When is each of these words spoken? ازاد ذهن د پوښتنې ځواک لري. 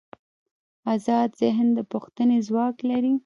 ازاد 0.93 1.29
ذهن 1.41 1.67
د 1.77 1.79
پوښتنې 1.91 2.37
ځواک 2.47 2.77
لري. 2.89 3.13